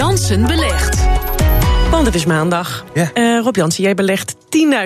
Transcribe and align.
Jansen 0.00 0.46
belegt. 0.46 1.06
Want 1.90 2.06
het 2.06 2.14
is 2.14 2.24
maandag. 2.24 2.84
Ja. 2.94 3.10
Eh, 3.14 3.40
Rob 3.42 3.56
Jansen, 3.56 3.82
jij 3.82 3.94
belegt 3.94 4.34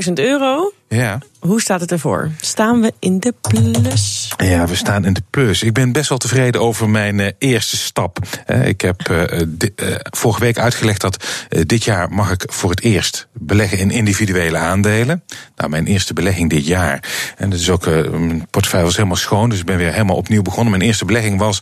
10.000 0.06 0.12
euro. 0.12 0.72
Ja. 0.88 1.18
Hoe 1.40 1.60
staat 1.60 1.80
het 1.80 1.92
ervoor? 1.92 2.30
Staan 2.40 2.80
we 2.80 2.92
in 2.98 3.20
de 3.20 3.34
plus? 3.40 4.32
ja, 4.36 4.66
we 4.66 4.74
staan 4.74 5.04
in 5.04 5.12
de 5.12 5.22
plus. 5.30 5.62
Ik 5.62 5.72
ben 5.72 5.92
best 5.92 6.08
wel 6.08 6.18
tevreden 6.18 6.60
over 6.60 6.88
mijn 6.88 7.20
eh, 7.20 7.32
eerste 7.38 7.76
stap. 7.76 8.18
Eh, 8.46 8.66
ik 8.66 8.80
heb 8.80 9.28
vorige 10.10 10.40
week 10.40 10.58
uitgelegd 10.58 11.00
dat 11.00 11.24
dit 11.48 11.84
jaar 11.84 12.10
mag 12.10 12.30
ik 12.30 12.44
voor 12.46 12.70
het 12.70 12.82
eerst 12.82 13.28
beleggen 13.32 13.78
in 13.78 13.90
individuele 13.90 14.58
aandelen. 14.58 15.22
Nou, 15.56 15.70
mijn 15.70 15.86
eerste 15.86 16.12
belegging 16.12 16.50
dit 16.50 16.66
jaar. 16.66 17.02
En 17.36 17.50
dat 17.50 17.58
is 17.58 17.70
ook, 17.70 17.86
mijn 17.86 18.46
portefeuille 18.50 18.86
was 18.86 18.96
helemaal 18.96 19.16
schoon, 19.16 19.48
dus 19.48 19.58
ik 19.58 19.66
ben 19.66 19.76
weer 19.76 19.92
helemaal 19.92 20.16
opnieuw 20.16 20.42
begonnen. 20.42 20.70
Mijn 20.70 20.82
eerste 20.84 21.04
belegging 21.04 21.38
was 21.38 21.60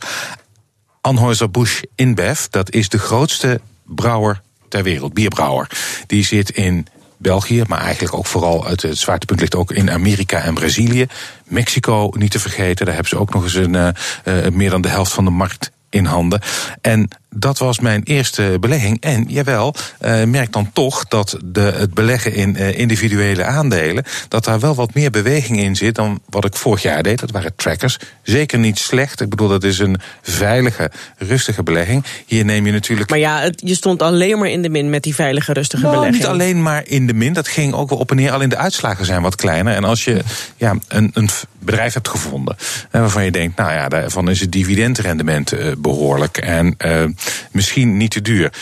Anheuser-Busch 1.03 1.81
InBev. 1.95 2.45
Dat 2.49 2.71
is 2.71 2.89
de 2.89 2.99
grootste 2.99 3.61
brouwer 3.85 4.41
ter 4.69 4.83
wereld, 4.83 5.13
bierbrouwer. 5.13 5.69
Die 6.07 6.25
zit 6.25 6.49
in 6.49 6.87
België, 7.17 7.63
maar 7.67 7.81
eigenlijk 7.81 8.15
ook 8.15 8.25
vooral 8.25 8.65
het, 8.65 8.81
het 8.81 8.97
zwaartepunt 8.97 9.39
ligt 9.39 9.55
ook 9.55 9.71
in 9.71 9.91
Amerika 9.91 10.41
en 10.41 10.53
Brazilië. 10.53 11.07
Mexico 11.45 12.11
niet 12.17 12.31
te 12.31 12.39
vergeten, 12.39 12.85
daar 12.85 12.95
hebben 12.95 13.11
ze 13.11 13.19
ook 13.19 13.33
nog 13.33 13.43
eens 13.43 13.53
een, 13.53 13.75
eh, 13.75 13.87
eh, 14.23 14.53
meer 14.53 14.69
dan 14.69 14.81
de 14.81 14.89
helft 14.89 15.13
van 15.13 15.25
de 15.25 15.31
markt 15.31 15.71
in 15.89 16.05
handen. 16.05 16.41
En 16.81 17.09
dat 17.35 17.57
was 17.57 17.79
mijn 17.79 18.01
eerste 18.03 18.57
belegging. 18.59 18.97
En 19.01 19.25
jawel, 19.27 19.75
eh, 19.99 20.23
merk 20.23 20.51
dan 20.51 20.69
toch 20.73 21.05
dat 21.07 21.37
de, 21.45 21.61
het 21.61 21.93
beleggen 21.93 22.33
in 22.33 22.55
eh, 22.55 22.77
individuele 22.79 23.43
aandelen, 23.43 24.03
dat 24.27 24.43
daar 24.45 24.59
wel 24.59 24.75
wat 24.75 24.93
meer 24.93 25.09
beweging 25.11 25.59
in 25.59 25.75
zit 25.75 25.95
dan 25.95 26.19
wat 26.29 26.45
ik 26.45 26.55
vorig 26.55 26.81
jaar 26.81 27.03
deed. 27.03 27.19
Dat 27.19 27.31
waren 27.31 27.55
trackers. 27.55 27.97
Zeker 28.23 28.59
niet 28.59 28.79
slecht. 28.79 29.21
Ik 29.21 29.29
bedoel, 29.29 29.47
dat 29.47 29.63
is 29.63 29.79
een 29.79 29.99
veilige, 30.21 30.91
rustige 31.17 31.63
belegging. 31.63 32.03
Hier 32.25 32.45
neem 32.45 32.65
je 32.65 32.71
natuurlijk. 32.71 33.09
Maar 33.09 33.19
ja, 33.19 33.39
het- 33.41 33.61
je 33.65 33.75
stond 33.75 34.01
alleen 34.01 34.37
maar 34.39 34.49
in 34.49 34.61
de 34.61 34.69
min 34.69 34.89
met 34.89 35.03
die 35.03 35.15
veilige, 35.15 35.53
rustige 35.53 35.83
Nou, 35.83 35.95
belegging. 35.95 36.21
niet 36.23 36.31
alleen 36.31 36.61
maar 36.61 36.83
in 36.87 37.07
de 37.07 37.13
min, 37.13 37.33
dat 37.33 37.47
ging 37.47 37.73
ook 37.73 37.89
wel 37.89 37.99
op 37.99 38.09
en 38.09 38.15
neer. 38.15 38.31
Alleen 38.31 38.49
de 38.49 38.57
uitslagen 38.57 39.05
zijn 39.05 39.21
wat 39.21 39.35
kleiner. 39.35 39.75
En 39.75 39.83
als 39.83 40.03
je 40.03 40.21
ja, 40.57 40.75
een, 40.87 41.11
een 41.13 41.29
bedrijf 41.59 41.93
hebt 41.93 42.07
gevonden 42.07 42.55
waarvan 42.91 43.23
je 43.23 43.31
denkt, 43.31 43.57
nou 43.57 43.71
ja, 43.71 43.89
daarvan 43.89 44.29
is 44.29 44.39
het 44.39 44.51
dividendrendement 44.51 45.51
eh, 45.51 45.71
behoorlijk 45.77 46.37
en 46.37 46.75
eh, 46.77 47.03
misschien 47.51 47.97
niet 47.97 48.11
te 48.11 48.21
duur. 48.21 48.53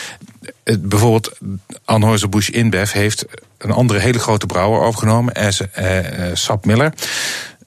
Bijvoorbeeld 0.80 1.38
Anheuser-Busch 1.84 2.48
InBev 2.48 2.92
heeft 2.92 3.24
een 3.58 3.70
andere 3.70 3.98
hele 3.98 4.18
grote 4.18 4.46
brouwer 4.46 4.80
overgenomen, 4.80 5.34
eh, 5.34 6.28
eh, 6.28 6.36
Sap 6.36 6.64
Miller. 6.64 6.92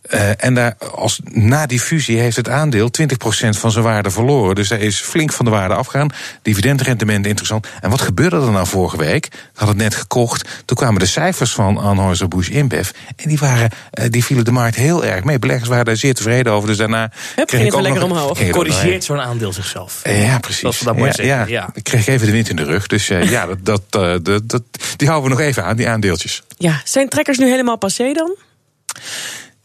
Eh, 0.09 0.43
en 0.43 0.53
daar, 0.53 0.75
als, 0.95 1.19
na 1.23 1.65
die 1.65 1.79
fusie 1.79 2.19
heeft 2.19 2.35
het 2.35 2.49
aandeel 2.49 2.89
20% 3.01 3.05
van 3.49 3.71
zijn 3.71 3.83
waarde 3.83 4.11
verloren. 4.11 4.55
Dus 4.55 4.67
daar 4.67 4.79
is 4.79 4.99
flink 4.99 5.33
van 5.33 5.45
de 5.45 5.51
waarde 5.51 5.73
afgegaan. 5.73 6.09
Dividendrendement 6.41 7.25
interessant. 7.25 7.67
En 7.81 7.89
wat 7.89 8.01
gebeurde 8.01 8.35
er 8.35 8.51
nou 8.51 8.67
vorige 8.67 8.97
week? 8.97 9.25
Ik 9.25 9.33
had 9.53 9.67
het 9.67 9.77
net 9.77 9.95
gekocht. 9.95 10.49
Toen 10.65 10.77
kwamen 10.77 10.99
de 10.99 11.05
cijfers 11.05 11.51
van 11.51 11.77
Anheuser-Busch 11.77 12.49
InBev. 12.49 12.89
En 13.15 13.29
die, 13.29 13.37
waren, 13.37 13.69
eh, 13.91 14.05
die 14.09 14.25
vielen 14.25 14.45
de 14.45 14.51
markt 14.51 14.75
heel 14.75 15.05
erg 15.05 15.23
mee. 15.23 15.39
Beleggers 15.39 15.69
waren 15.69 15.85
daar 15.85 15.97
zeer 15.97 16.13
tevreden 16.13 16.53
over. 16.53 16.67
Dus 16.67 16.77
daarna 16.77 17.11
ging 17.35 17.63
het 17.63 17.73
weer 17.73 17.81
lekker 17.81 18.03
omhoog. 18.03 18.37
ging 18.37 18.47
het 18.47 18.57
ook 18.57 18.65
nog 18.65 18.75
Corrigeert 18.75 19.03
zo'n 19.03 19.21
aandeel 19.21 19.53
zichzelf. 19.53 20.01
Ja, 20.03 20.39
precies. 20.39 20.61
Dat 20.61 20.77
dat 20.83 20.95
mooi 20.95 21.07
ja, 21.07 21.15
zeggen, 21.15 21.35
ja. 21.35 21.45
ja. 21.47 21.69
Ik 21.73 21.83
kreeg 21.83 22.07
even 22.07 22.25
de 22.25 22.31
wind 22.31 22.49
in 22.49 22.55
de 22.55 22.63
rug. 22.63 22.87
Dus 22.87 23.09
eh, 23.09 23.29
ja, 23.29 23.45
dat, 23.45 23.57
dat, 23.61 23.81
eh, 23.89 24.15
dat, 24.21 24.49
dat, 24.49 24.63
die 24.95 25.07
houden 25.07 25.29
we 25.29 25.37
nog 25.37 25.45
even 25.45 25.63
aan, 25.63 25.75
die 25.75 25.87
aandeeltjes. 25.87 26.43
Ja, 26.57 26.81
zijn 26.83 27.09
trekkers 27.09 27.37
nu 27.37 27.49
helemaal 27.49 27.77
passé 27.77 28.13
dan? 28.13 28.35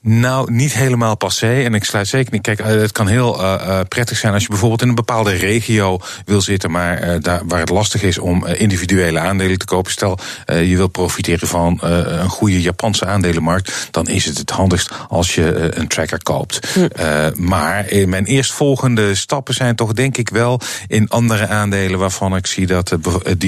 Nou, 0.02 0.52
niet 0.52 0.72
helemaal 0.72 1.16
passé. 1.16 1.62
En 1.62 1.74
ik 1.74 1.84
sluit 1.84 2.08
zeker 2.08 2.32
niet. 2.32 2.42
Kijk, 2.42 2.58
eh, 2.60 2.66
het 2.66 2.92
kan 2.92 3.06
heel 3.06 3.42
eh, 3.42 3.54
eh, 3.54 3.86
prettig 3.88 4.16
zijn 4.16 4.32
als 4.32 4.42
je 4.42 4.48
bijvoorbeeld 4.48 4.82
in 4.82 4.88
een 4.88 4.94
bepaalde 4.94 5.30
regio 5.32 5.98
wil 6.24 6.40
zitten, 6.40 6.70
maar 6.70 7.20
daar, 7.20 7.40
waar 7.46 7.60
het 7.60 7.68
lastig 7.68 8.02
is 8.02 8.18
om 8.18 8.46
individuele 8.46 9.18
aandelen 9.18 9.58
te 9.58 9.64
kopen. 9.64 9.92
Stel, 9.92 10.18
je 10.46 10.76
wil 10.76 10.88
profiteren 10.88 11.48
van 11.48 11.78
een 11.82 12.28
goede 12.28 12.60
Japanse 12.62 13.06
aandelenmarkt, 13.06 13.88
dan 13.90 14.06
is 14.08 14.24
het 14.24 14.38
het 14.38 14.50
handigst 14.50 14.90
als 15.08 15.34
je 15.34 15.76
een 15.78 15.88
tracker 15.88 16.22
koopt. 16.22 16.58
Eh, 16.92 17.26
maar 17.34 17.86
mijn 18.06 18.24
eerstvolgende 18.24 19.14
stappen 19.14 19.54
zijn 19.54 19.76
toch 19.76 19.92
denk 19.92 20.16
ik 20.16 20.28
wel 20.28 20.60
in 20.86 21.08
andere 21.08 21.48
aandelen 21.48 21.98
waarvan 21.98 22.36
ik 22.36 22.46
zie 22.46 22.66
dat 22.66 22.88
het 23.22 23.40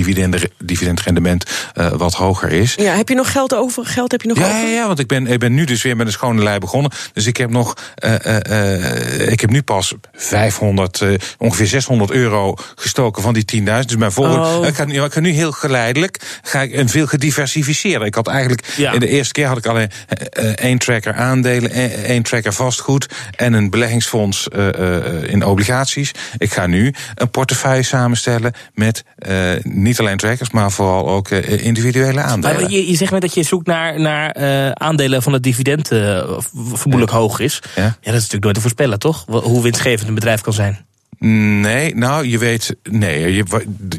dividendrendement 0.58 1.44
wat 1.96 2.14
hoger 2.14 2.52
is. 2.52 2.74
Ja, 2.74 2.94
heb 2.94 3.08
je 3.08 3.14
nog 3.14 3.32
geld 3.32 3.54
over? 3.54 3.86
Geld 3.86 4.10
heb 4.10 4.22
je 4.22 4.28
nog 4.28 4.38
Ja, 4.38 4.44
over? 4.44 4.56
ja, 4.56 4.66
ja, 4.66 4.86
want 4.86 4.98
ik 4.98 5.06
ben, 5.06 5.26
ik 5.26 5.38
ben 5.38 5.54
nu 5.54 5.64
dus 5.64 5.82
weer 5.82 5.96
met 5.96 6.06
een 6.06 6.12
schone 6.12 6.41
begonnen. 6.42 6.90
Dus 7.12 7.26
ik 7.26 7.36
heb 7.36 7.50
nog, 7.50 7.76
eh, 7.94 8.14
eh, 8.26 9.20
eh, 9.20 9.32
ik 9.32 9.40
heb 9.40 9.50
nu 9.50 9.62
pas 9.62 9.94
500, 10.12 11.00
eh, 11.00 11.08
ongeveer 11.38 11.66
600 11.66 12.10
euro 12.10 12.54
gestoken 12.74 13.22
van 13.22 13.34
die 13.34 13.44
10.000. 13.44 13.88
Dus 13.88 13.96
mijn 13.96 14.12
volgende, 14.12 14.40
Oh. 14.46 14.66
ik, 14.66 14.74
ga, 14.74 14.84
nu- 14.84 15.02
ik 15.04 15.12
ga 15.12 15.20
nu 15.20 15.30
heel 15.30 15.52
geleidelijk, 15.52 16.20
ga 16.42 16.60
ik 16.62 16.72
en 16.72 16.88
veel 16.88 17.06
gediversifieerder. 17.06 18.06
Ik 18.06 18.14
had 18.14 18.28
eigenlijk, 18.28 18.66
Ja. 18.76 18.92
in 18.92 19.00
de 19.00 19.08
eerste 19.08 19.32
keer 19.32 19.46
had 19.46 19.58
ik 19.58 19.66
alleen 19.66 19.90
één 20.54 20.78
tracker 20.78 21.14
aandelen, 21.14 21.70
één 22.04 22.22
tracker 22.22 22.52
vastgoed 22.52 23.06
en 23.36 23.52
een 23.52 23.70
beleggingsfonds 23.70 24.48
in 25.26 25.44
obligaties. 25.44 26.10
Ik 26.38 26.52
ga 26.52 26.66
nu 26.66 26.94
een 27.14 27.30
portefeuille 27.30 27.82
samenstellen 27.82 28.52
met 28.74 29.04
niet 29.62 30.00
alleen 30.00 30.16
trackers, 30.16 30.50
maar 30.50 30.70
vooral 30.70 31.08
ook 31.08 31.30
individuele 31.30 32.20
aandelen. 32.20 32.60
Maar 32.60 32.70
je, 32.70 32.90
je 32.90 32.96
zegt 32.96 33.10
net 33.12 33.20
dat 33.20 33.34
je 33.34 33.42
zoekt 33.42 33.66
naar, 33.66 34.00
naar 34.00 34.34
aandelen 34.74 35.22
van 35.22 35.32
het 35.32 35.42
dividend 35.42 35.88
vermoedelijk 36.52 37.10
hoog 37.10 37.38
is. 37.38 37.62
Ja. 37.74 37.82
Ja. 37.82 37.88
dat 37.88 37.96
is 38.04 38.12
natuurlijk 38.12 38.42
nooit 38.42 38.54
te 38.54 38.60
voorspellen, 38.60 38.98
toch? 38.98 39.24
Hoe 39.26 39.62
winstgevend 39.62 40.08
een 40.08 40.14
bedrijf 40.14 40.40
kan 40.40 40.52
zijn. 40.52 40.84
Nee, 41.24 41.94
nou, 41.94 42.28
je 42.28 42.38
weet, 42.38 42.76
nee, 42.82 43.34
je, 43.34 43.44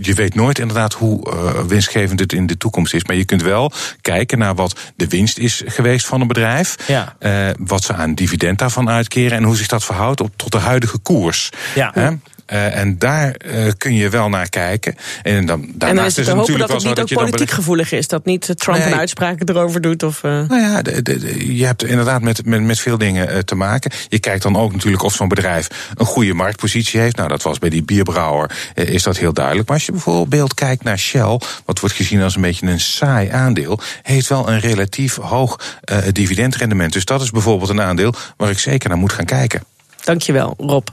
je 0.02 0.14
weet 0.14 0.36
nooit 0.36 0.60
inderdaad 0.60 0.94
hoe 0.94 1.32
eh, 1.32 1.64
winstgevend 1.68 2.20
het 2.20 2.34
in 2.34 2.48
de 2.48 2.58
toekomst 2.58 2.94
is. 2.94 3.04
Maar 3.04 3.16
je 3.16 3.26
kunt 3.26 3.42
wel 3.42 3.72
kijken 4.02 4.38
naar 4.38 4.56
wat 4.56 4.80
de 4.96 5.08
winst 5.08 5.38
is 5.38 5.62
geweest 5.66 6.06
van 6.06 6.22
een 6.22 6.28
bedrijf. 6.28 6.76
Ja. 6.88 7.16
eh, 7.20 7.50
wat 7.60 7.84
ze 7.84 7.94
aan 7.94 8.16
dividend 8.16 8.60
daarvan 8.60 8.90
uitkeren 8.90 9.38
en 9.38 9.44
hoe 9.44 9.56
zich 9.56 9.68
dat 9.68 9.84
verhoudt 9.84 10.22
op, 10.22 10.32
tot 10.36 10.52
de 10.52 10.58
huidige 10.58 10.98
koers. 10.98 11.50
Ja. 11.76 12.18
Eh, 12.46 12.78
en 12.78 12.98
daar 12.98 13.32
eh, 13.32 13.72
kun 13.78 13.94
je 13.94 14.10
wel 14.10 14.30
naar 14.30 14.50
kijken. 14.50 14.96
En 15.24 15.46
dan, 15.46 15.62
En 15.62 15.72
daarnaast 15.76 16.08
is 16.08 16.16
het 16.16 16.28
is 16.28 16.34
natuurlijk 16.34 16.68
dat 16.68 16.78
het 16.78 16.86
niet 16.86 16.96
dat 16.96 17.04
ook 17.12 17.18
dan 17.18 17.26
politiek 17.26 17.52
gevoelig 17.52 17.92
is. 17.92 18.08
Dat 18.08 18.26
niet 18.26 18.54
Trump 18.60 18.78
Nee. 18.78 18.88
een 18.88 19.00
uitspraak 19.00 19.50
erover 19.50 19.82
doet. 19.82 20.04
Of, 20.04 20.24
eh, 20.24 20.32
Nou 20.32 20.62
ja, 20.62 20.82
de, 20.82 21.02
de- 21.02 21.18
de- 21.20 21.56
je 21.56 21.66
hebt 21.66 21.84
inderdaad 21.84 22.22
met, 22.22 22.46
met, 22.46 22.62
met 22.62 22.80
veel 22.80 22.98
dingen 22.98 23.30
eh, 23.30 23.38
te 23.40 23.56
maken. 23.56 23.92
Je 24.08 24.20
kijkt 24.20 24.44
dan 24.44 24.56
ook 24.58 24.72
natuurlijk 24.74 25.04
of 25.04 25.14
zo'n 25.14 25.28
bedrijf 25.28 25.68
een 25.96 26.06
goede 26.06 26.34
marktpositie 26.34 27.00
heeft. 27.00 27.16
Nou, 27.16 27.28
dat 27.30 27.42
was 27.42 27.60
bij 27.60 27.70
die 27.70 27.84
bierbrouwer, 27.84 28.52
eh, 28.76 28.88
is 28.88 29.04
dat 29.04 29.18
heel 29.18 29.34
duidelijk. 29.34 29.68
Maar 29.68 29.78
als 29.78 29.86
je 29.86 29.92
bijvoorbeeld 29.92 30.54
kijkt 30.54 30.84
naar 30.84 31.00
Shell, 31.00 31.40
wat 31.66 31.80
wordt 31.80 31.96
gezien 31.96 32.22
als 32.22 32.36
een 32.36 32.42
beetje 32.42 32.68
een 32.68 32.80
saai 32.80 33.30
aandeel, 33.30 33.80
heeft 34.02 34.28
wel 34.28 34.50
een 34.50 34.60
relatief 34.60 35.16
hoog 35.16 35.60
eh, 35.82 35.98
dividendrendement. 36.12 36.94
Dus 36.94 37.06
dat 37.06 37.22
is 37.22 37.30
bijvoorbeeld 37.32 37.70
een 37.70 37.82
aandeel 37.82 38.14
waar 38.38 38.50
ik 38.50 38.60
zeker 38.60 38.90
naar 38.90 38.98
moet 38.98 39.14
gaan 39.14 39.26
kijken. 39.26 39.64
Dankjewel, 40.04 40.54
Rob. 40.58 40.88